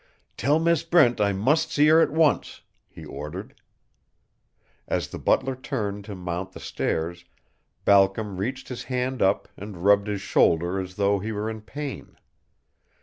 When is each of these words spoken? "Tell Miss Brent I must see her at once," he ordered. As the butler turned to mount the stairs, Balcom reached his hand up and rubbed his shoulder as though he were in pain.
"Tell 0.35 0.57
Miss 0.57 0.81
Brent 0.81 1.21
I 1.21 1.31
must 1.31 1.71
see 1.71 1.85
her 1.85 2.01
at 2.01 2.09
once," 2.09 2.61
he 2.89 3.05
ordered. 3.05 3.53
As 4.87 5.09
the 5.09 5.19
butler 5.19 5.55
turned 5.55 6.05
to 6.05 6.15
mount 6.15 6.53
the 6.53 6.59
stairs, 6.59 7.23
Balcom 7.85 8.37
reached 8.37 8.69
his 8.69 8.85
hand 8.85 9.21
up 9.21 9.47
and 9.55 9.85
rubbed 9.85 10.07
his 10.07 10.21
shoulder 10.21 10.79
as 10.79 10.95
though 10.95 11.19
he 11.19 11.31
were 11.31 11.51
in 11.51 11.61
pain. 11.61 12.17